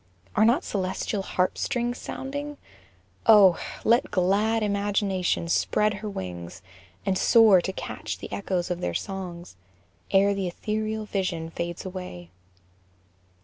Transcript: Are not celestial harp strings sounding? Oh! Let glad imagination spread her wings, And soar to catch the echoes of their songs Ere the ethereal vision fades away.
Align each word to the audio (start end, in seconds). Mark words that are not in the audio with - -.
Are 0.35 0.45
not 0.45 0.63
celestial 0.63 1.21
harp 1.21 1.59
strings 1.59 1.99
sounding? 1.99 2.57
Oh! 3.27 3.59
Let 3.83 4.09
glad 4.09 4.63
imagination 4.63 5.47
spread 5.47 5.93
her 5.93 6.09
wings, 6.09 6.63
And 7.05 7.15
soar 7.19 7.61
to 7.61 7.71
catch 7.71 8.17
the 8.17 8.31
echoes 8.33 8.71
of 8.71 8.81
their 8.81 8.95
songs 8.95 9.57
Ere 10.09 10.33
the 10.33 10.47
ethereal 10.47 11.05
vision 11.05 11.51
fades 11.51 11.85
away. 11.85 12.31